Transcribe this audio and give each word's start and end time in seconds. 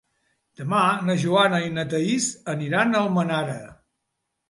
Demà 0.61 0.79
na 1.09 1.17
Joana 1.25 1.61
i 1.67 1.71
na 1.77 1.85
Thaís 1.93 2.33
aniran 2.57 2.97
a 3.01 3.07
Almenara. 3.07 3.63